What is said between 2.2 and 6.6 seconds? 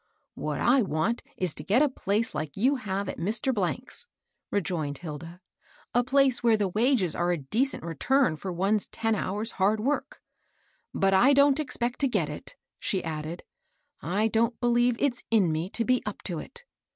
like you have at Mr. ^'s," rejoined Hilda, —"a place where